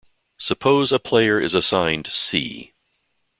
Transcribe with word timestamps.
Suppose 0.39 0.91
a 0.91 0.97
player 0.97 1.39
is 1.39 1.53
assigned 1.53 2.07
"C". 2.07 2.73